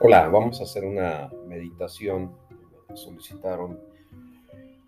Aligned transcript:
Hola, 0.00 0.28
vamos 0.28 0.60
a 0.60 0.62
hacer 0.62 0.84
una 0.84 1.28
meditación. 1.48 2.30
Me 2.88 2.96
solicitaron 2.96 3.80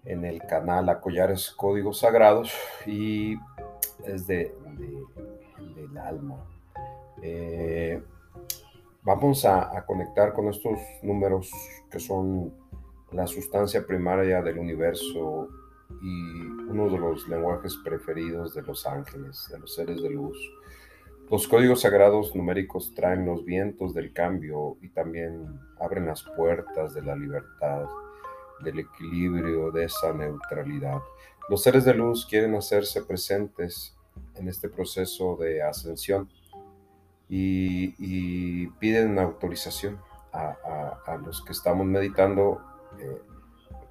en 0.05 0.25
el 0.25 0.41
canal 0.43 0.89
a 0.89 1.01
Collares 1.01 1.51
Códigos 1.51 1.99
Sagrados 1.99 2.53
y 2.87 3.37
es 4.07 4.29
de, 4.29 4.55
del 5.75 5.99
alma. 5.99 6.37
Eh, 7.23 8.01
vamos 9.03 9.45
a, 9.45 9.85
conectar 9.85 10.33
con 10.33 10.49
estos 10.49 10.79
números 11.03 11.51
que 11.91 11.99
son 11.99 12.55
la 13.11 13.27
sustancia 13.27 13.85
primaria 13.85 14.41
del 14.43 14.61
universo 14.61 15.49
y 16.01 16.41
uno 16.71 16.89
de 16.89 16.99
los 16.99 17.29
lenguajes 17.29 17.77
preferidos 17.79 18.55
de 18.55 18.63
los 18.63 18.87
ángeles, 18.87 19.49
de 19.51 19.59
los 19.59 19.75
seres 19.75 20.01
de 20.01 20.11
luz. 20.11 20.39
Los 21.31 21.47
códigos 21.47 21.83
sagrados 21.83 22.35
numéricos 22.35 22.93
traen 22.93 23.25
los 23.25 23.45
vientos 23.45 23.95
del 23.95 24.13
cambio 24.13 24.79
y 24.83 24.89
también 24.89 25.61
abren 25.79 26.07
las 26.07 26.25
puertas 26.25 26.93
de 26.93 27.03
la 27.03 27.15
libertad, 27.15 27.87
del 28.65 28.81
equilibrio, 28.81 29.71
de 29.71 29.85
esa 29.85 30.13
neutralidad. 30.13 30.99
Los 31.49 31.63
seres 31.63 31.85
de 31.85 31.95
luz 31.95 32.27
quieren 32.27 32.57
hacerse 32.57 33.03
presentes 33.03 33.97
en 34.35 34.49
este 34.49 34.69
proceso 34.69 35.37
de 35.37 35.63
ascensión 35.63 36.29
y, 37.29 38.67
piden 38.81 39.17
autorización 39.21 40.01
a, 40.33 41.17
los 41.25 41.45
que 41.45 41.53
estamos 41.53 41.87
meditando 41.87 42.61
eh, 42.99 43.23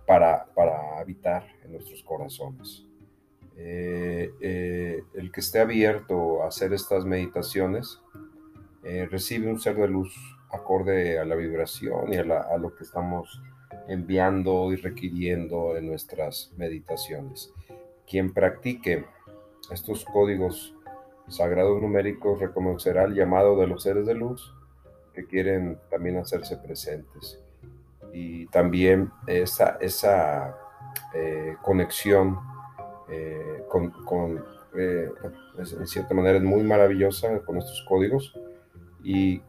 para, 0.05 0.45
para 0.53 0.99
habitar 0.99 1.48
en 1.63 1.71
nuestros 1.71 2.03
corazones. 2.03 2.88
Eh, 3.62 4.34
eh, 4.40 5.04
el 5.16 5.34
que 5.34 5.41
esté 5.41 5.59
abierto 5.59 6.44
a 6.44 6.48
hacer 6.48 6.72
estas 6.72 7.04
meditaciones 7.04 7.99
eh, 8.84 9.05
recibe 9.12 9.49
un 9.49 9.60
ser 9.60 9.76
de 9.76 9.90
luz 9.90 10.16
acorde 10.49 11.20
a 11.20 11.26
la 11.26 11.35
vibración 11.35 12.13
y 12.13 12.18
a, 12.18 12.24
lo 12.57 12.74
que 12.74 12.85
estamos 12.85 13.41
enviando 13.90 14.71
y 14.71 14.77
requiriendo 14.77 15.76
en 15.76 15.88
nuestras 15.88 16.54
meditaciones. 16.55 17.54
Quien 18.10 18.34
practique 18.34 19.05
estos 19.71 20.05
códigos 20.05 20.73
sagrados 21.27 21.82
numéricos 21.82 22.40
reconocerá 22.40 23.04
el 23.04 23.13
llamado 23.13 23.60
de 23.60 23.68
los 23.68 23.84
seres 23.84 24.05
de 24.05 24.16
luz 24.16 24.55
que 25.13 25.26
quieren 25.26 25.77
también 25.90 26.16
hacerse 26.16 26.55
presentes. 26.55 27.40
Y 28.13 28.48
también 28.48 29.12
esa 29.27 30.57
conexión 31.62 32.40
eh, 33.12 33.63
con, 33.68 34.43
eh, 34.76 35.10
en 35.57 35.88
cierta 35.88 36.13
manera 36.13 36.38
es 36.38 36.43
muy 36.43 36.63
maravillosa 36.63 37.40
con 37.40 37.57
estos 37.57 37.84
códigos 37.88 38.34
y, 39.04 39.41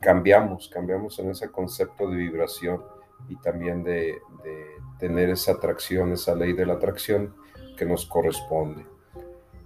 cambiamos, 0.00 0.68
cambiamos 0.68 1.18
en 1.18 1.30
ese 1.30 1.50
concepto 1.50 2.08
de 2.10 2.16
vibración 2.16 2.82
y 3.28 3.36
también 3.36 3.82
de, 3.82 4.18
tener 4.98 5.30
esa 5.30 5.52
atracción, 5.52 6.12
esa 6.12 6.34
ley 6.34 6.54
de 6.54 6.64
la 6.64 6.74
atracción 6.74 7.34
que 7.76 7.84
nos 7.84 8.06
corresponde. 8.06 8.86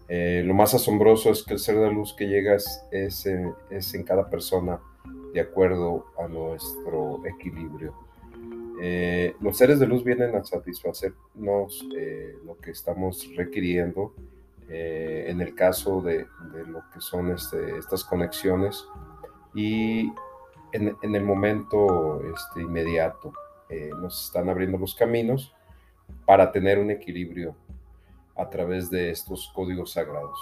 Eh, 0.08 0.42
lo 0.44 0.54
más 0.54 0.74
asombroso 0.74 1.30
es 1.30 1.44
que 1.44 1.54
el 1.54 1.60
ser 1.60 1.76
de 1.76 1.92
luz 1.92 2.14
que 2.14 2.26
llega 2.26 2.56
es, 2.56 2.84
es 2.90 3.94
en 3.94 4.02
cada 4.02 4.28
persona 4.28 4.80
de 5.32 5.40
acuerdo 5.40 6.06
a 6.18 6.26
nuestro 6.26 7.24
equilibrio. 7.26 8.09
Eh, 8.82 9.36
los 9.40 9.58
seres 9.58 9.78
de 9.78 9.86
luz 9.86 10.02
vienen 10.02 10.34
a 10.34 10.42
satisfacernos 10.42 11.86
eh, 11.94 12.38
lo 12.46 12.56
que 12.56 12.70
estamos 12.70 13.28
requiriendo 13.36 14.14
eh, 14.70 15.26
en 15.28 15.42
el 15.42 15.54
caso 15.54 16.00
de, 16.00 16.26
lo 16.66 16.82
que 16.90 16.98
son 17.00 17.30
este, 17.30 17.76
estas 17.76 18.02
conexiones 18.02 18.86
y 19.54 20.10
en, 20.72 20.96
el 21.02 21.22
momento 21.22 22.22
este, 22.34 22.62
inmediato 22.62 23.34
nos 24.00 24.26
están 24.26 24.48
abriendo 24.48 24.78
los 24.78 24.94
caminos 24.94 25.54
para 26.24 26.50
tener 26.50 26.78
un 26.78 26.90
equilibrio 26.90 27.54
a 28.34 28.48
través 28.48 28.90
de 28.90 29.10
estos 29.10 29.52
códigos 29.54 29.92
sagrados. 29.92 30.40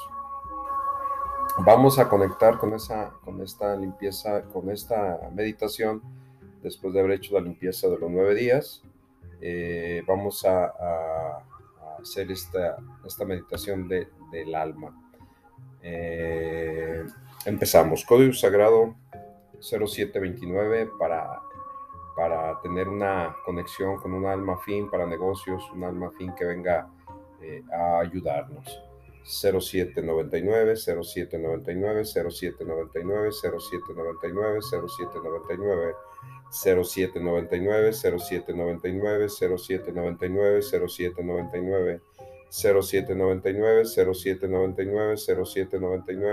Vamos 1.59 1.99
a 1.99 2.09
conectar 2.09 2.57
con, 2.57 2.73
esa, 2.73 3.11
con 3.25 3.43
esta 3.43 3.75
limpieza, 3.77 4.45
con 4.45 4.71
esta 4.71 5.29
meditación 5.35 6.01
después 6.69 6.93
de 6.95 7.01
haber 7.01 7.13
hecho 7.13 7.35
la 7.35 7.41
limpieza 7.41 7.89
de 7.89 7.99
los 7.99 8.11
nueve 8.11 8.35
días, 8.35 8.83
eh, 9.41 10.03
vamos 10.07 10.45
a, 10.45 10.73
hacer 12.01 12.31
esta, 12.31 12.77
esta 13.05 13.25
meditación 13.25 13.89
de, 13.89 14.09
del 14.31 14.55
alma. 14.55 14.95
Eh, 15.83 17.05
empezamos. 17.45 18.05
Código 18.05 18.33
Sagrado 18.33 18.95
0729 19.61 20.91
para, 20.99 21.41
para 22.15 22.61
tener 22.61 22.89
una 22.89 23.35
conexión 23.45 23.97
con 23.97 24.13
un 24.13 24.27
alma 24.27 24.59
fin 24.59 24.89
para 24.89 25.07
negocios, 25.07 25.65
un 25.73 25.83
alma 25.83 26.11
fin 26.17 26.33
que 26.37 26.45
venga 26.45 26.89
eh, 27.43 27.63
a 27.73 28.01
ayudarnos. 28.01 28.83
0799, 29.25 30.77
0799, 30.77 32.05
0799, 32.05 33.33
0799, 33.33 34.61
0799. 34.63 35.95
0799 36.51 37.93
0799 37.93 39.29
0799 39.29 40.63
0799 40.63 40.63
0799 40.63 42.01
0799 42.51 43.87
0799 43.87 45.17
0799 45.17 46.29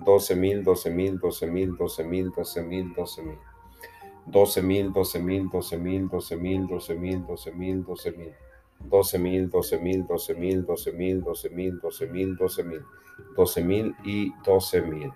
12.000, 0.00 0.64
12.000, 0.64 1.20
12.000, 1.20 1.76
12.000, 1.76 2.32
12.000, 2.34 2.94
12.000. 2.94 3.38
12.000, 4.26 4.92
12.000, 4.92 5.50
12.000, 5.50 6.08
12.000, 6.10 6.68
12.000, 6.68 7.26
12.000, 7.26 7.84
12.000. 7.84 8.34
12.000, 8.88 9.50
12.000, 9.50 10.06
12.000, 10.06 10.64
12.000, 10.64 11.24
12.000, 11.24 11.82
12.000, 11.82 12.38
12.000, 12.38 12.84
12.000 13.36 13.96
y 14.04 14.32
12.000. 14.44 15.12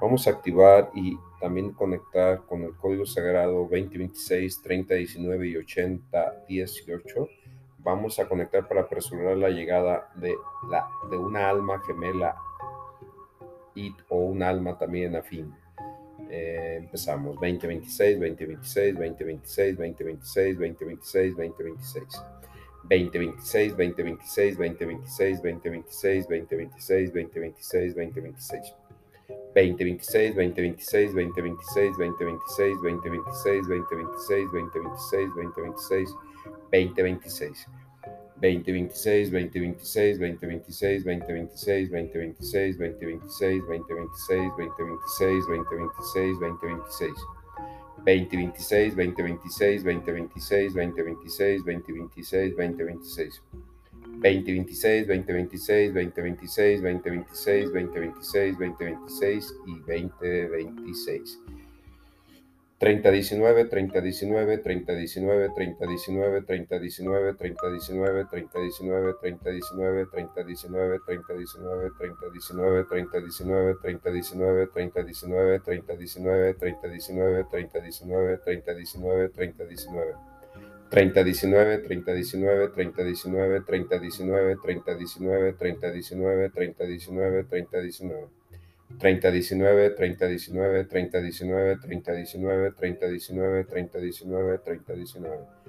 Vamos 0.00 0.26
a 0.26 0.30
activar 0.30 0.90
y 0.94 1.16
también 1.40 1.72
conectar 1.72 2.42
con 2.46 2.62
el 2.62 2.74
código 2.74 3.04
sagrado 3.04 3.68
2026 3.70 4.62
3019 4.62 5.48
y 5.48 5.56
8018. 5.58 7.28
Vamos 7.78 8.18
a 8.18 8.28
conectar 8.28 8.66
para 8.66 8.82
apresurar 8.82 9.36
la 9.36 9.50
llegada 9.50 10.10
de, 10.14 10.34
la, 10.70 10.88
de 11.10 11.16
una 11.16 11.48
alma 11.48 11.80
gemela 11.86 12.34
y, 13.74 13.94
o 14.08 14.18
un 14.18 14.42
alma 14.42 14.78
también 14.78 15.16
afín. 15.16 15.52
Eh, 16.30 16.76
empezamos 16.78 17.34
2026, 17.34 18.18
2026, 18.18 18.94
2026, 18.94 19.76
2026, 19.76 20.56
2026, 20.58 21.36
2026. 21.36 22.22
2026, 22.84 23.76
2026, 23.76 24.58
2026, 24.58 25.42
2026, 25.42 26.22
2026, 26.22 27.14
2026, 27.14 27.94
2026. 27.94 28.74
2026, 29.54 30.34
2026, 30.34 31.14
2026, 31.14 31.96
2026, 31.98 32.82
2026, 32.82 33.68
2026, 33.68 34.50
2026, 34.52 35.28
2026, 35.34 36.14
2026. 36.70 37.81
2026, 38.42 39.30
2026, 39.30 40.18
2026, 40.18 41.04
2026, 41.04 41.04
2026, 41.04 42.76
2026, 42.76 43.62
2026, 43.62 44.50
2026, 44.58 45.46
2026, 45.46 46.40
2026. 46.40 47.14
2026, 48.04 48.96
2026, 48.96 49.84
2026, 49.84 50.74
2026, 50.74 51.62
2026, 51.62 52.56
2026. 52.56 53.42
2026, 54.18 55.06
2026, 55.06 55.92
2026, 55.94 56.82
2026, 56.82 57.70
2026, 57.70 58.58
2026 58.58 59.54
y 59.66 59.74
2026. 59.86 61.38
3019, 62.82 63.70
3019, 63.70 64.58
3019, 64.58 64.58
3019, 64.58 65.54
3019, 65.54 66.42
3019, 66.42 67.38
3019, 67.38 67.38
3019, 67.38 68.26
3019, 68.26 69.22
3019, 69.22 70.10
3019, 70.10 70.10
3019, 70.10 70.42
3019, 70.82 71.22
3019, 71.22 71.92
3019, 73.32 74.98
3019, 76.58 76.66
3019, 76.66 78.18
3019, 78.42 79.30
3019. 79.30 80.18
3019, 80.90 81.86
3019, 81.86 82.74
3019, 82.74 82.74
3019, 82.74 83.62
3019, 83.62 84.58
3019, 85.54 86.50
3019, 86.50 87.46
3019. 87.46 88.41
3019, 88.98 89.90
3019, 89.96 90.84
3019, 90.84 91.76
3019, 91.80 92.72
3019, 92.72 93.64
3019, 93.64 94.58
3019. 94.58 95.62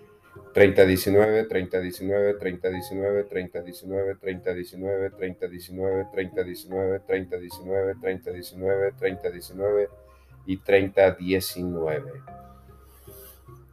3019, 0.54 1.44
3019, 1.46 2.34
3019, 2.36 3.24
3019, 3.30 4.20
3019, 4.20 5.10
3019, 5.10 5.10
3019, 6.02 7.00
3019, 7.08 7.94
3019, 8.00 8.92
3019 9.00 9.90
y 10.46 10.58
3019. 10.58 12.12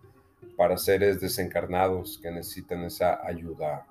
para 0.57 0.77
seres 0.77 1.19
desencarnados 1.19 2.19
que 2.21 2.31
necesitan 2.31 2.83
esa 2.83 3.25
ayuda. 3.25 3.85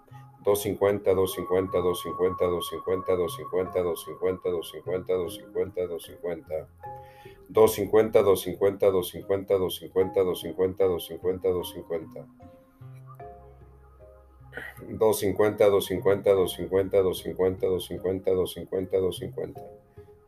250, 0.44 1.12
250, 1.12 1.78
250, 1.78 2.44
250, 2.46 3.14
250, 3.14 3.80
250, 3.82 4.50
250, 4.50 5.12
250, 5.12 5.86
250. 5.86 6.68
250, 7.50 8.22
250, 8.22 8.86
250, 8.86 9.54
250, 9.58 10.22
250, 10.22 10.84
250, 10.84 11.48
250. 11.48 12.26
250, 14.88 15.68
250, 15.68 16.30
250, 16.30 17.02
250, 17.02 17.66
250, 17.66 18.30
250, 18.30 18.96
250. 18.98 19.60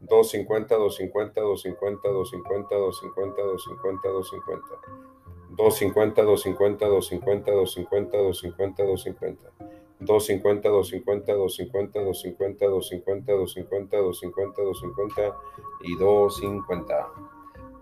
250, 0.01 0.75
250, 0.77 1.41
250, 1.41 2.09
250, 2.09 2.75
250, 2.75 3.43
250, 3.43 4.09
250. 4.09 5.12
250, 5.57 6.23
250, 6.23 6.87
250, 6.87 7.51
250, 7.51 8.17
250, 8.17 8.83
250. 8.83 9.53
250, 10.01 10.69
250, 10.69 11.33
250, 11.33 11.99
250, 11.99 12.67
250, 12.67 13.37
250, 13.37 13.97
250, 13.97 14.63
250 14.63 15.37
y 15.83 15.97
250. 15.97 17.09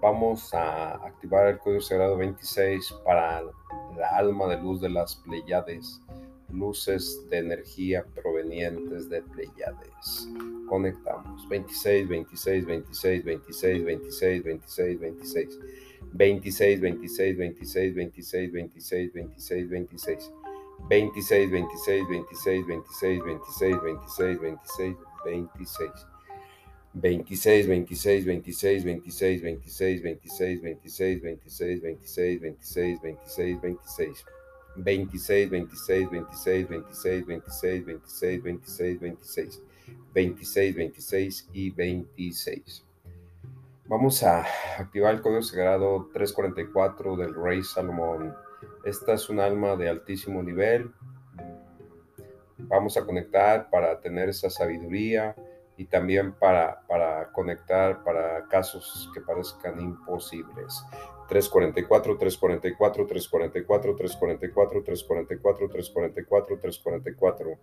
Vamos 0.03 0.55
a 0.55 0.95
activar 1.07 1.49
el 1.49 1.59
código 1.59 1.81
sagrado 1.81 2.17
26 2.17 2.93
para 3.05 3.43
la 3.97 4.09
alma 4.17 4.49
de 4.49 4.61
luz 4.61 4.81
de 4.81 4.89
las 4.89 5.17
Pleiades, 5.17 6.01
luces 6.53 7.29
de 7.29 7.39
energía 7.39 8.05
provenientes 8.15 9.09
de 9.09 9.23
Pleiades. 9.23 10.29
Conectamos 10.69 11.49
26, 11.49 12.09
26, 12.09 12.67
26, 12.67 13.25
26, 13.25 13.85
26, 13.85 14.45
26, 14.45 15.01
26. 15.01 15.59
26, 16.17 16.81
26, 16.81 17.37
26, 17.37 17.95
26, 17.95 18.53
26, 18.53 19.13
26, 19.13 19.71
26. 19.71 20.31
26, 20.89 21.51
26, 21.51 22.07
26, 22.09 22.65
26, 22.67 23.21
26, 23.23 23.81
26, 23.81 24.39
26, 24.41 24.97
26. 25.25 26.07
26, 26.93 27.67
26, 27.67 28.25
26, 28.27 28.83
26, 28.85 29.43
26, 29.43 30.03
26, 30.03 30.61
26, 30.63 31.21
26, 31.23 31.81
26, 31.81 32.41
26, 32.41 33.01
26, 33.01 33.61
26. 33.61 34.25
26, 34.77 35.51
26, 35.51 36.09
26, 36.11 36.67
26, 36.67 37.27
26, 37.27 37.85
26, 37.85 38.43
26, 38.43 39.01
26, 39.01 39.61
26, 40.13 40.75
26 40.75 41.49
y 41.53 41.71
26. 41.71 42.90
Vamos 43.91 44.23
a 44.23 44.47
activar 44.79 45.13
el 45.13 45.21
código 45.21 45.43
sagrado 45.43 46.11
344 46.13 47.17
del 47.17 47.35
Rey 47.35 47.61
Salomón. 47.65 48.37
Esta 48.85 49.15
es 49.15 49.29
un 49.29 49.41
alma 49.41 49.75
de 49.75 49.89
altísimo 49.89 50.45
nivel. 50.45 50.93
Vamos 52.57 52.97
a 52.97 53.05
conectar 53.05 53.69
para 53.69 54.01
tener 54.01 54.29
esa 54.29 54.49
sabiduría 54.49 55.35
y 55.81 55.87
también 55.87 56.33
para, 56.35 56.83
para 56.87 57.33
conectar 57.33 58.05
para 58.05 58.47
casos 58.49 59.11
que 59.15 59.23
parezcan 59.23 59.81
imposibles. 59.81 60.85
344, 61.27 62.19
344, 62.19 63.07
344, 63.07 63.97
344, 63.97 64.83
344, 64.85 66.59
344, 66.59 66.59
344. 66.59 67.59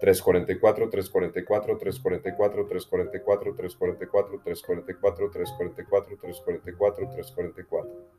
344, 0.00 0.88
344, 0.88 1.76
344, 1.76 2.66
344, 2.66 3.54
344, 3.54 3.54
344, 3.54 5.30
344, 5.30 6.16
344, 6.16 7.10
344. 7.10 8.09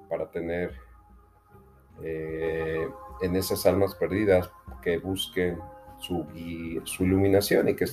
para 0.09 0.31
tener 0.31 0.73
eh, 2.03 2.89
en 3.23 3.37
esas 3.37 3.65
almas 3.67 3.95
perdidas 3.95 4.51
que 4.83 4.99
busquen 4.99 5.59
su, 5.99 6.27
su 6.85 7.05
iluminación 7.05 7.69
y 7.69 7.75
que 7.75 7.87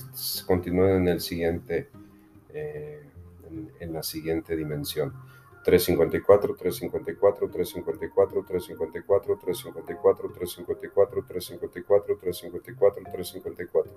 continúen 0.46 0.96
en 0.96 1.08
el 1.08 1.20
siguiente, 1.20 1.88
eh, 2.52 3.03
en, 3.84 3.92
la 3.92 4.02
siguiente 4.02 4.56
dimensión. 4.56 5.12
354, 5.64 6.56
354, 6.56 7.48
354, 7.48 8.44
354, 8.44 9.38
354, 9.38 9.38
354, 9.38 11.24
354, 11.26 12.16
354, 12.20 13.04
354. 13.12 13.92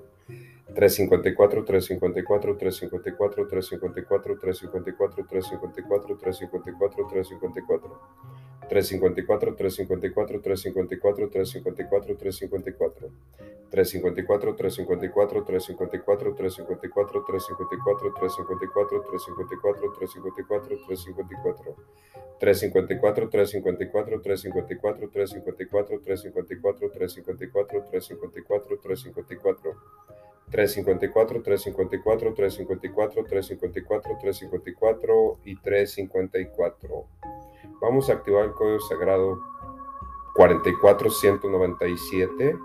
354, 0.74 1.66
354, 1.66 2.58
354, 2.58 3.48
354, 3.48 4.38
354, 4.38 4.38
354, 4.38 6.18
354, 6.18 7.08
354. 7.08 8.47
354, 8.70 9.56
354, 9.56 10.40
354, 10.42 11.28
354, 11.30 12.16
354. 12.16 13.12
354, 13.70 14.54
354, 14.56 15.42
354, 15.44 16.34
354, 16.34 16.34
354, 16.34 17.14
354, 17.14 18.14
354, 19.18 19.88
354, 19.98 20.78
354. 20.88 21.76
354, 22.40 23.28
354, 23.30 24.20
354, 24.22 25.10
354, 25.10 25.10
354, 25.12 26.00
354, 26.00 26.90
354, 27.92 28.78
354. 28.78 29.76
354, 30.50 31.42
354, 31.44 32.34
354, 32.34 33.24
354, 33.28 34.18
354 34.22 35.40
y 35.44 35.56
354. 35.58 37.06
Vamos 37.80 38.10
a 38.10 38.14
activar 38.14 38.46
el 38.46 38.54
código 38.54 38.80
sagrado 38.80 39.40
44197 40.34 42.58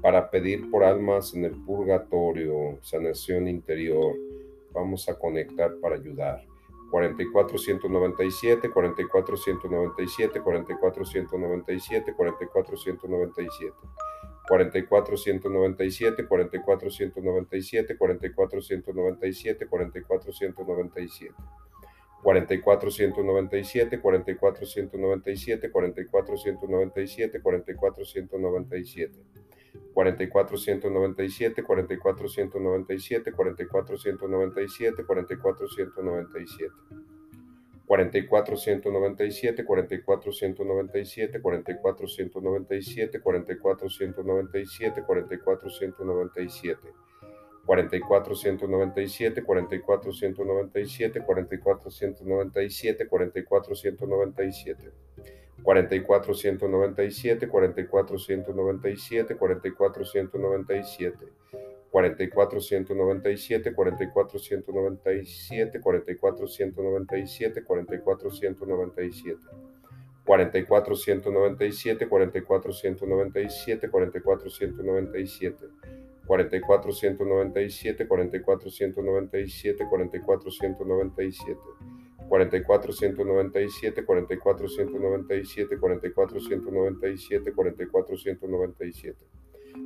para 0.00 0.30
pedir 0.30 0.70
por 0.70 0.84
almas 0.84 1.34
en 1.34 1.44
el 1.44 1.52
purgatorio, 1.52 2.78
sanación 2.82 3.48
interior. 3.48 4.14
Vamos 4.72 5.08
a 5.08 5.18
conectar 5.18 5.74
para 5.80 5.96
ayudar. 5.96 6.46
44197, 6.90 8.70
44197, 8.70 10.40
44197, 10.40 12.14
44197. 12.14 13.74
44 14.48 15.16
197, 15.16 16.26
44 16.26 16.90
197, 16.90 17.96
44 19.66 20.32
Cuarenta 22.22 22.54
y 22.54 22.60
cuatro 22.60 22.90
ciento 22.90 23.22
noventa 23.24 23.58
y 23.58 23.64
siete, 23.64 24.00
cuarenta 24.00 24.30
y 24.30 24.36
cuatro 24.36 24.64
ciento 24.64 24.96
noventa 24.96 25.28
y 25.30 25.36
siete, 25.36 25.72
cuarenta 25.72 26.02
y 26.02 26.06
cuatro 26.06 26.36
ciento 26.36 26.68
noventa 26.68 27.00
y 27.00 27.08
siete, 27.08 27.42
cuarenta 27.42 27.72
y 27.72 27.74
cuatro 27.74 28.04
ciento 28.04 28.38
noventa 28.38 28.76
y 28.76 28.84
siete, 28.84 29.18
cuarenta 29.92 30.22
y 30.22 30.28
cuatro 30.28 30.56
ciento 30.58 30.88
noventa 30.88 31.24
y 31.24 31.28
siete, 31.28 31.64
cuarenta 31.64 31.94
y 31.94 31.98
cuatro 31.98 32.28
ciento 32.28 32.60
noventa 32.60 32.94
y 32.94 33.00
siete, 33.00 33.32
cuarenta 33.32 33.64
y 33.64 33.66
cuatro 33.66 33.98
ciento 33.98 34.28
noventa 34.28 34.54
y 34.54 34.60
siete, 39.32 39.64
cuarenta 39.64 39.94
y 39.94 40.02
cuatro 40.02 40.32
ciento 40.32 40.64
noventa 40.64 40.98
y 40.98 41.04
siete, 41.04 41.42
cuarenta 41.42 41.72
y 41.72 41.76
cuatro 41.76 42.06
ciento 42.06 42.40
noventa 42.40 42.76
y 42.76 42.82
siete, 42.82 43.20
cuarenta 43.20 43.52
y 43.52 43.58
cuatro 43.58 43.90
ciento 43.90 44.22
noventa 44.22 44.60
y 44.60 44.66
siete, 44.66 45.02
cuarenta 45.02 45.34
y 45.34 45.38
cuatro 45.38 45.70
ciento 45.70 46.04
noventa 46.04 46.40
y 46.40 46.48
siete. 46.48 46.88
Cuarenta 47.64 47.96
y 47.96 48.00
cuatro 48.00 48.34
ciento 48.34 48.66
noventa 48.66 49.00
y 49.00 49.08
siete, 49.08 49.42
cuarenta 49.42 49.74
y 49.74 49.80
cuatro 49.80 50.12
ciento 50.12 50.44
noventa 50.44 50.80
y 50.80 50.86
siete, 50.86 51.20
cuarenta 51.20 51.54
y 51.54 51.58
cuatro 51.58 51.90
ciento 51.90 52.24
noventa 52.24 52.62
y 52.62 52.70
siete, 52.70 53.06
cuarenta 53.06 53.38
y 53.38 53.44
cuatro 53.44 53.74
ciento 53.74 54.06
noventa 54.06 54.44
y 54.44 54.52
siete, 54.52 54.90
cuarenta 55.62 55.94
y 55.94 56.02
cuatro 56.02 56.34
ciento 56.34 56.68
noventa 56.68 57.04
y 57.04 57.10
siete, 57.12 57.48
cuarenta 57.48 57.80
y 57.80 57.86
cuatro 57.86 58.18
ciento 58.18 58.52
noventa 58.52 58.90
y 58.90 58.96
siete, 58.96 59.36
cuarenta 59.36 59.68
y 59.68 59.72
cuatro 59.72 60.04
ciento 60.04 60.38
noventa 60.38 60.74
y 60.74 60.84
siete, 60.84 61.30
cuarenta 63.72 64.12
y 66.12 66.18
cuatro 66.18 66.48
ciento 66.48 66.82
noventa 66.82 66.98
y 66.98 67.06
siete, 67.26 67.30
cuarenta 67.62 67.94
y 67.94 68.00
cuatro 68.00 68.30
ciento 68.30 68.66
noventa 68.66 69.02
y 69.02 69.12
siete, 69.12 69.54
cuarenta 70.24 70.58
y 70.58 70.64
cuatro 70.64 70.96
ciento 70.96 71.30
noventa 71.30 71.64
y 71.64 71.72
siete, 71.72 72.08
cuarenta 72.08 72.38
y 72.38 72.42
cuatro 72.42 72.72
ciento 72.72 73.06
noventa 73.06 73.40
y 73.40 73.50
siete, 73.50 73.88
cuarenta 73.88 74.18
y 74.18 74.20
cuatro 74.20 74.50
ciento 74.50 74.82
noventa 74.82 75.18
y 75.18 75.26
siete. 75.26 75.66
44197, 76.32 78.08
44197, 78.08 79.86
44197, 79.88 81.58
44197, 82.28 84.04
44197, 84.06 85.80
44197, 85.82 87.52
44197. 87.52 89.26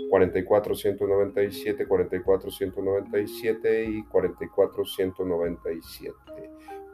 44197, 0.09 1.87
44197 1.87 3.85
y 3.85 4.03
44197. 4.05 6.17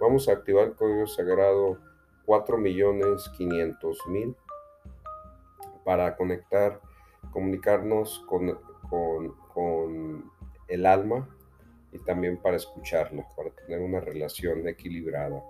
Vamos 0.01 0.29
a 0.29 0.33
activar 0.33 0.67
el 0.69 0.75
código 0.75 1.07
sagrado 1.07 1.79
4.500.000 2.27 4.35
para 5.85 6.17
conectar, 6.17 6.81
comunicarnos 7.33 8.25
con, 8.27 8.59
con 8.89 9.42
con 9.53 10.31
el 10.69 10.87
alma 10.87 11.29
y 11.93 11.99
también 11.99 12.39
para 12.39 12.57
escucharla, 12.57 13.27
para 13.37 13.51
tener 13.51 13.81
una 13.81 14.01
relación 14.01 14.67
equilibrada. 14.67 15.43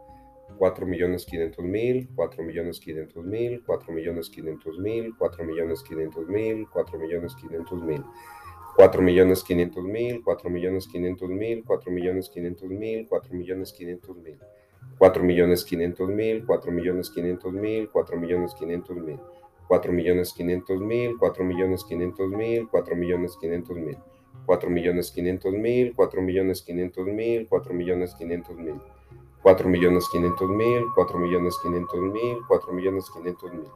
4 0.58 0.86
millones 0.86 1.24
500 1.24 1.64
mil, 1.64 2.08
4 2.14 2.44
millones 2.44 2.80
500 2.80 3.24
mil, 3.24 3.62
4 3.64 3.92
millones 3.92 4.28
500 4.30 4.78
mil, 4.78 5.14
4 5.16 5.44
millones 5.44 5.82
500 5.82 6.28
mil, 6.28 6.68
4 6.70 6.98
millones 6.98 7.34
500 7.36 7.82
mil. 7.82 8.04
4 8.74 9.02
millones 9.02 9.44
500 9.44 9.84
mil, 9.84 10.22
4 10.24 10.50
millones 10.50 10.88
500 10.88 11.28
mil, 11.30 11.64
4 11.64 11.92
millones 11.92 12.30
500 12.30 12.70
mil, 12.70 13.06
4 13.08 13.34
millones 13.34 13.72
500 13.72 14.16
mil. 14.16 14.38
4 14.98 15.22
millones 15.22 15.64
500 15.64 16.08
mil, 16.08 16.46
4 16.46 16.72
millones 16.72 17.10
500 17.10 17.52
mil, 17.52 17.90
4 17.90 18.16
millones 18.18 18.54
500 18.54 18.96
mil. 18.96 19.20
4 19.72 19.90
millones 19.90 20.34
500 20.34 20.80
mil, 20.80 21.16
4 21.18 21.44
millones 21.44 21.84
500 21.88 22.28
mil, 22.28 22.68
4 22.70 22.94
millones 22.94 23.38
500 23.40 23.78
mil. 23.86 23.96
4 24.46 24.68
millones 24.68 25.10
500 25.10 25.52
mil, 25.56 25.94
4 25.96 26.20
millones 26.20 26.60
500 26.60 27.06
mil, 27.06 27.46
4 27.48 27.72
millones 27.72 28.14
500 28.18 28.58
mil. 28.58 28.80
4 29.42 29.68
millones 29.68 30.08
500 30.12 30.48
mil, 30.50 30.84
4 30.94 31.18
millones 31.18 31.56
500 31.62 32.12
mil, 32.12 32.36
4 32.48 32.72
millones 32.74 33.08
500 33.08 33.54
mil, 33.54 33.72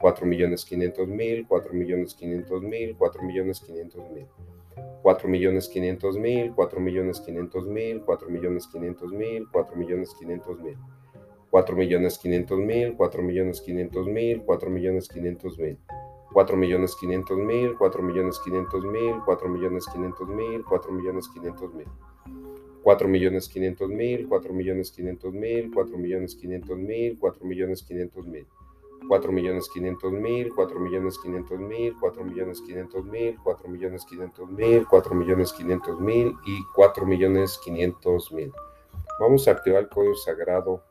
4 0.00 0.26
millones 0.26 0.64
500 0.64 1.06
mil, 1.06 1.46
4 1.46 1.72
millones 1.72 2.08
500 2.08 2.58
mil, 2.58 3.04
4 3.06 3.22
millones 3.22 3.68
500 3.70 3.78
mil, 3.86 4.02
4 5.04 5.28
millones 5.28 5.68
500 5.68 6.16
mil, 6.18 6.54
4 6.56 6.80
millones 6.80 7.20
500 7.20 7.66
mil, 7.76 8.00
4 8.04 8.30
millones 8.30 8.66
500 8.66 9.12
mil, 9.12 9.46
4 9.52 9.76
millones 9.76 10.14
500 10.18 10.60
mil, 10.60 10.76
4 11.50 11.76
millones 11.76 12.18
500 12.18 12.58
mil, 12.58 12.96
4 12.96 13.22
millones 13.22 13.60
500 13.60 14.06
mil, 14.06 14.42
4 14.44 14.70
millones 14.70 15.08
500 15.08 15.58
mil, 15.58 15.78
4 16.32 16.56
millones 16.56 16.96
500 17.00 17.36
mil, 17.38 17.76
4 17.78 18.02
millones 18.02 18.38
500 18.44 18.84
mil, 18.84 19.22
4 19.24 19.48
millones 19.48 19.86
500 19.86 20.28
mil, 20.28 20.64
4 20.64 20.92
millones 20.92 21.28
500 21.28 21.74
mil. 21.74 21.86
4 22.82 23.08
millones 23.08 23.48
500 23.48 23.88
mil, 23.88 24.28
4 24.28 24.52
millones 24.52 24.90
500 24.92 25.32
mil, 25.32 25.70
4 25.72 25.98
millones 25.98 26.34
500 26.36 26.78
mil, 26.78 27.18
4 27.18 27.44
millones 27.44 27.82
500 27.82 28.26
mil. 28.26 28.46
4 29.08 29.32
millones 29.32 29.68
500 29.72 30.12
mil, 30.12 30.52
4 30.54 30.80
millones 30.80 31.18
500 31.18 31.58
mil, 31.58 31.96
4 31.98 32.24
millones 32.24 32.60
500 32.60 33.04
mil, 33.04 33.36
4 33.42 33.68
millones 33.68 34.04
500 34.04 34.48
mil, 34.50 34.86
4 34.86 35.14
millones 35.14 35.52
500 35.52 36.00
mil 36.00 36.34
y 36.44 36.58
4 36.74 37.06
millones 37.06 37.60
500 37.64 38.32
mil. 38.32 38.52
Vamos 39.20 39.48
a 39.48 39.52
activar 39.52 39.82
el 39.82 39.88
código 39.88 40.14
sagrado. 40.14 40.82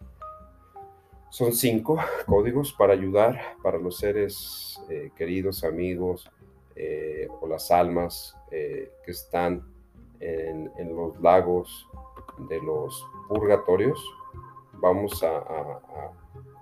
Son 1.36 1.52
cinco 1.52 1.98
códigos 2.26 2.72
para 2.72 2.94
ayudar 2.94 3.58
para 3.62 3.78
los 3.78 3.98
seres 3.98 4.80
eh, 4.90 5.12
queridos, 5.18 5.66
amigos 5.66 6.32
eh, 6.78 7.28
o 7.42 7.46
las 7.46 7.72
almas 7.72 8.38
eh, 8.52 8.94
que 9.04 9.12
están 9.12 9.62
en, 10.22 10.72
los 10.96 11.20
lagos 11.20 11.90
de 12.48 12.62
los 12.62 13.06
purgatorios. 13.28 14.02
Vamos 14.76 15.22
a 15.24 16.10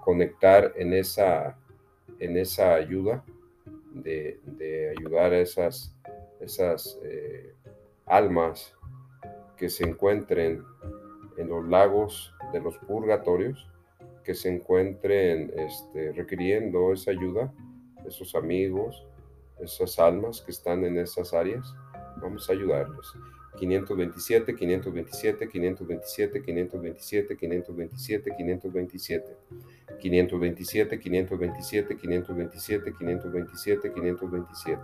conectar 0.03 0.73
en 0.75 0.93
esa, 0.93 1.55
en 2.17 2.35
esa 2.35 2.73
ayuda, 2.73 3.23
de, 3.91 4.39
ayudar 4.97 5.33
a 5.33 5.37
esas, 5.37 5.95
esas 6.39 6.99
almas 8.07 8.75
que 9.55 9.69
se 9.69 9.83
encuentren 9.83 10.63
en 11.37 11.47
los 11.47 11.63
lagos 11.67 12.33
de 12.51 12.59
los 12.59 12.75
purgatorios, 12.79 13.69
que 14.23 14.33
se 14.33 14.49
encuentren 14.49 15.51
este, 15.55 16.11
requiriendo 16.13 16.93
esa 16.93 17.11
ayuda, 17.11 17.53
esos 18.07 18.35
amigos, 18.35 19.05
esas 19.59 19.99
almas 19.99 20.41
que 20.41 20.51
están 20.51 20.83
en 20.85 20.97
esas 20.97 21.33
áreas, 21.33 21.73
vamos 22.21 22.49
a 22.49 22.53
ayudarles. 22.53 23.07
527, 23.59 24.55
527, 24.55 25.47
527, 25.47 26.41
527, 26.41 27.35
527, 27.37 28.35
527. 28.35 29.37
527, 29.99 30.99
527, 30.99 31.97
527, 31.97 32.93
527, 32.93 33.93
527. 33.93 34.81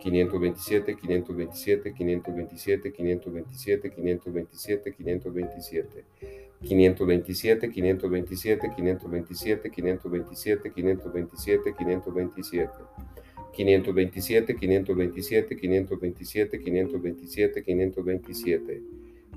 527, 0.00 0.96
527, 0.96 1.94
527, 1.94 2.92
527, 2.92 3.90
527, 3.90 4.92
527. 4.92 6.04
527, 6.64 7.68
527, 7.70 8.68
527, 8.70 9.70
527, 9.70 10.70
527, 10.70 11.72
527. 11.74 12.84
527, 13.52 14.54
527, 14.54 15.56
527, 15.56 16.58
527, 16.58 17.62
527. 17.62 18.82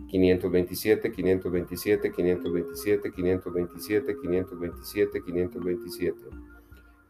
527, 0.09 1.11
527, 1.11 2.09
527, 2.11 3.11
527, 3.11 4.13
527, 4.21 5.21
527. 5.21 6.31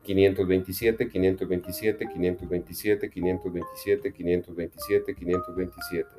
527, 0.03 1.05
527, 1.05 2.07
527, 2.07 3.09
527, 3.09 4.11
527, 4.11 5.13
527. 5.13 6.16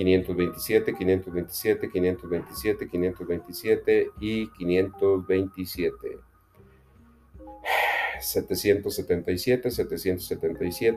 527, 0.00 0.94
527, 0.94 1.90
527, 1.90 2.88
527 2.88 4.10
y 4.18 4.48
527. 4.56 6.18
777, 8.22 9.70
777, 9.70 9.70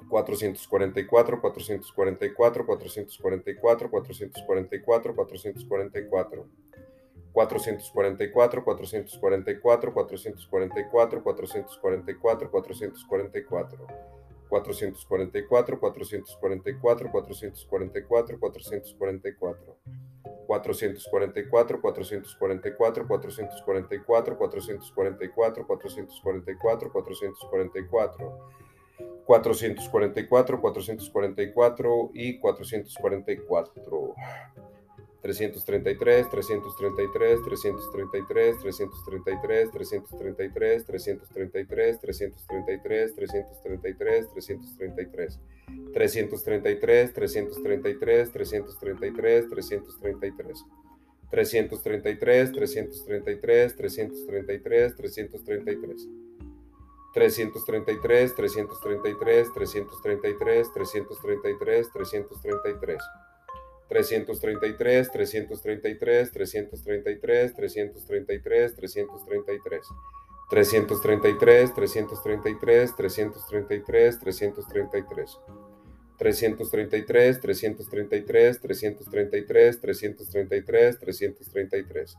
444, 0.08 1.42
444, 1.42 2.66
444, 2.66 3.90
444, 3.92 5.16
444. 5.16 6.48
444. 7.38 8.64
444, 8.64 8.64
444, 8.64 9.94
444, 9.94 11.22
444, 11.22 12.50
444. 12.50 13.78
444, 14.50 15.78
444, 15.78 17.12
444, 17.60 18.40
444. 18.40 19.76
444, 20.48 21.82
444, 21.82 23.08
444, 23.08 24.38
444, 24.48 26.90
444, 26.90 26.90
444. 26.90 28.58
444, 29.28 30.62
444 30.62 32.12
y 32.14 32.40
444. 32.40 34.16
333, 35.28 36.24
333, 36.30 37.44
333, 37.44 37.44
333, 37.44 38.54
333, 38.62 39.72
333, 39.72 40.80
333, 40.80 40.80
333, 40.80 42.00
333, 42.00 42.00
333, 42.00 43.12
333, 43.12 43.58
333, 43.58 44.32
333, 44.32 44.72
333. 44.78 45.28
333, 45.92 47.14
333, 47.14 48.26
333, 54.24 54.96
333. 54.96 56.08
333, 57.14 58.34
333, 58.36 59.46
333, 59.54 60.64
333, 61.94 62.98
333. 63.90 65.06
333, 65.12 66.30
333, 66.32 66.32
333, 66.32 67.54
333, 67.56 68.76
333. 68.76 69.82
333, 70.50 71.74
333, 71.74 72.88
333, 72.96 74.18
333. 74.18 75.40
333, 76.18 77.40
333, 77.40 78.60
333, 78.60 78.60
333, 78.60 79.78
333. 80.98 82.18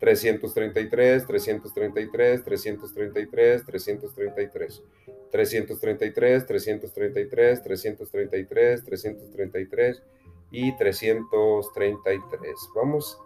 333, 0.00 1.24
333, 1.26 2.42
333, 2.44 3.64
333. 3.64 4.82
333, 5.30 6.46
333, 6.46 7.60
333, 7.62 8.82
333 8.82 10.02
y 10.50 10.76
333. 10.76 12.54
Vamos 12.74 13.20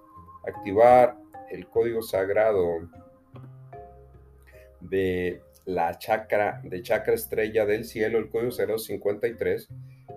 a 0.46 0.50
activar 0.50 1.16
el 1.50 1.66
código 1.68 2.02
sagrado 2.02 2.88
de 4.80 5.42
la 5.64 5.98
chakra, 5.98 6.60
de 6.64 6.82
chakra 6.82 7.14
estrella 7.14 7.66
del 7.66 7.84
cielo, 7.84 8.18
el 8.18 8.30
código 8.30 8.50
053. 8.50 9.68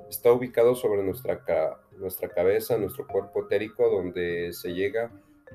Está 0.10 0.32
ubicado 0.32 0.76
sobre 0.76 1.04
nuestra, 1.04 1.44
nuestra 1.98 2.30
cabeza, 2.30 2.78
nuestro 2.78 3.08
cuerpo 3.08 3.46
etérico, 3.46 3.90
donde 3.90 4.54
se 4.54 4.74
llega 4.74 5.12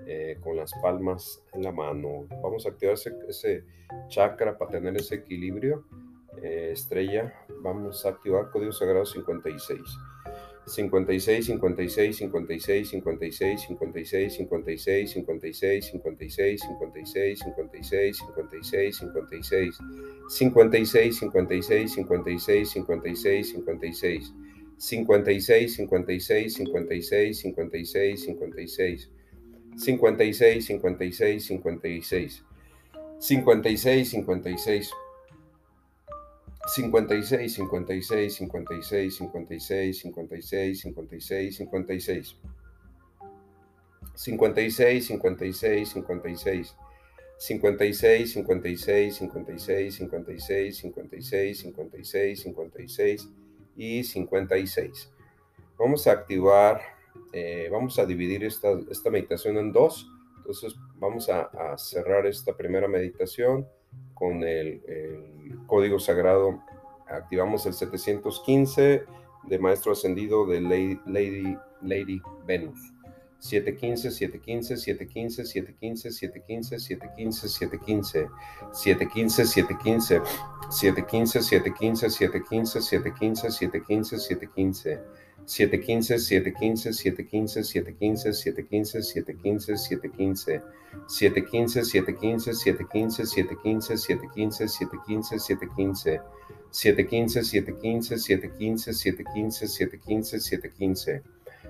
eh, 0.07 0.39
con 0.43 0.57
las 0.57 0.73
palmas 0.83 1.43
en 1.55 1.63
la 1.63 1.73
mano. 1.73 2.27
Vamos 2.43 2.67
a 2.67 2.71
activar 2.71 2.95
ese, 2.95 3.65
chakra 4.09 4.59
para 4.59 4.73
tener 4.73 4.97
ese 4.97 5.17
equilibrio. 5.17 5.85
Eh, 6.43 6.71
estrella, 6.73 7.33
vamos 7.63 8.05
a 8.05 8.11
activar 8.11 8.51
código 8.51 8.73
sagrado 8.73 9.07
56. 9.07 9.81
56, 10.69 11.47
56, 11.47 12.19
56, 12.19 12.91
56, 12.91 12.91
56, 12.91 13.67
56, 13.69 14.37
56, 14.37 15.15
56, 15.15 15.93
56, 15.93 16.63
56, 16.75 17.43
56, 17.43 18.19
56, 18.19 18.99
56, 18.99 19.79
56, 20.29 21.31
56, 21.39 21.95
56, 21.95 21.95
56, 21.95 22.75
56, 22.75 23.55
56, 23.65 24.27
56, 24.81 25.77
56, 25.77 25.77
56, 25.77 26.67
56, 29.77 30.67
56, 30.69 31.49
56, 31.49 31.49
56. 31.63 32.43
56, 33.21 34.13
56. 34.27 35.06
56, 36.67 37.55
56, 37.55 38.35
56, 38.35 39.17
56, 39.17 39.99
56, 40.01 40.79
56, 40.79 41.57
56. 41.57 42.37
56, 44.15 45.07
56, 45.07 45.89
56. 45.91 46.77
56, 47.39 48.33
56, 48.33 48.33
56, 48.33 49.97
56, 49.97 50.79
56, 50.79 51.59
56, 51.61 52.43
56 52.43 53.29
y 53.77 54.03
56. 54.05 55.13
Vamos 55.79 56.07
a 56.07 56.13
activar 56.13 56.81
eh, 57.33 57.69
vamos 57.71 57.99
a 57.99 58.07
dividir 58.07 58.45
esta, 58.45 58.69
esta, 58.91 59.11
meditación 59.11 59.59
en 59.59 59.73
dos. 59.73 60.11
Entonces 60.39 60.75
vamos 60.97 61.29
a, 61.29 61.43
a 61.43 61.79
cerrar 61.79 62.27
esta 62.27 62.57
primera 62.57 62.89
meditación 62.89 63.69
con 64.17 64.43
el, 64.43 64.83
el, 64.89 65.59
código 65.67 66.01
sagrado. 66.01 66.63
Activamos 67.07 67.67
el 67.67 67.75
715 67.75 69.05
de 69.45 69.59
Maestro 69.59 69.93
Ascendido 69.93 70.47
de 70.47 70.61
Lady, 70.61 70.99
Lady, 71.07 71.57
Lady 71.83 72.23
Venus. 72.47 72.81
715, 73.39 74.11
715, 74.11 74.77
715, 74.79 75.47
715, 75.47 76.11
715, 76.11 76.79
715, 76.79 78.31
715, 78.73 79.47
715, 79.47 79.47
715, 79.47 80.21
715, 80.71 81.41
715, 81.41 82.11
715, 82.11 82.81
715, 82.81 83.51
715, 83.51 84.19
715. 84.19 85.26
715, 85.47 86.19
715, 86.19 86.93
715, 86.93 87.63
715, 87.63 88.33
715, 88.33 89.03
715, 89.03 89.77
715, 89.77 90.63
715, 91.07 91.85
715, 91.87 92.55
715, 92.57 93.97
715, 93.97 94.69
715, 94.69 95.41
715, 95.41 96.27
715, 96.71 97.45
715, 97.45 98.19
715, 98.19 98.19
715, 98.19 98.93
715, 98.99 99.69
715, 99.69 100.41
715. 100.41 101.23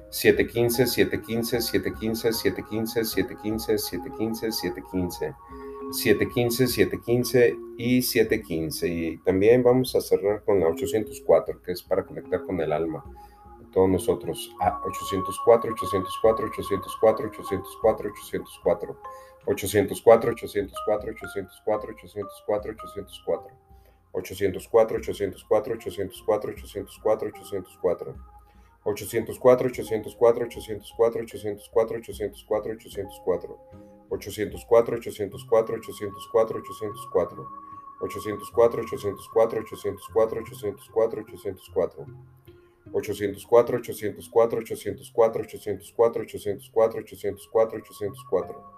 715, 0.09 0.87
715, 0.87 1.61
715, 1.61 2.33
715, 2.33 3.05
715, 3.05 3.79
715, 3.79 4.53
715. 4.53 5.35
715, 5.93 6.67
715 6.67 7.57
y 7.77 8.01
715. 8.01 8.89
Y 8.89 9.19
también 9.19 9.63
vamos 9.63 9.95
a 9.95 10.01
cerrar 10.01 10.43
con 10.45 10.61
la 10.61 10.69
804, 10.69 11.61
que 11.63 11.73
es 11.73 11.83
para 11.83 12.05
conectar 12.05 12.43
con 12.45 12.59
el 12.61 12.73
alma 12.73 13.05
todos 13.77 13.91
nosotros. 13.91 14.51
A 14.59 14.81
804, 14.87 15.71
804, 15.73 16.47
804, 16.47 17.27
804, 17.29 18.09
804. 18.09 18.97
804, 19.45 20.31
804, 20.31 20.31
804, 20.31 21.91
804, 21.93 22.71
804. 22.73 23.53
804, 24.15 24.97
804, 24.97 25.77
804, 25.77 26.55
804, 26.57 27.29
804. 27.29 28.17
804, 28.87 29.67
804, 29.67 30.47
804, 30.47 31.21
804, 31.21 31.91
804, 32.01 32.73
804. 32.73 33.59
804, 34.09 34.97
804, 34.97 35.37
804, 35.37 36.57
804. 36.57 37.47
804, 38.01 38.81
804, 38.81 39.21
804, 39.61 40.65
804, 40.65 41.21
804. 41.21 42.46
804, 42.93 43.79
804, 43.79 44.59
804, 44.61 45.43
804, 45.43 46.23
804, 46.23 47.01
804, 47.01 47.79
804. 47.79 48.77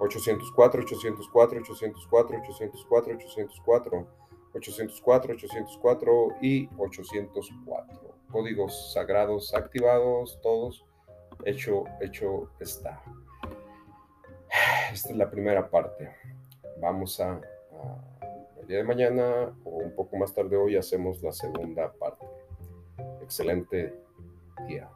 804, 0.00 0.82
804, 0.82 1.60
804, 1.60 2.38
804, 2.38 3.16
804, 3.16 4.08
804, 4.54 5.34
804 5.34 6.36
y 6.40 6.68
804. 6.78 8.14
Códigos 8.30 8.92
sagrados 8.92 9.54
activados, 9.54 10.38
todos. 10.42 10.84
Hecho, 11.44 11.84
hecho 12.00 12.50
está. 12.60 13.02
Esta 14.92 15.10
es 15.10 15.16
la 15.16 15.30
primera 15.30 15.68
parte. 15.70 16.10
Vamos 16.80 17.20
a, 17.20 17.32
a 17.32 18.08
el 18.60 18.66
día 18.66 18.78
de 18.78 18.84
mañana 18.84 19.56
o 19.64 19.70
un 19.78 19.94
poco 19.94 20.16
más 20.16 20.34
tarde 20.34 20.56
hoy 20.56 20.76
hacemos 20.76 21.22
la 21.22 21.32
segunda 21.32 21.92
parte 21.92 22.07
excelente 23.28 23.92
día. 24.66 24.88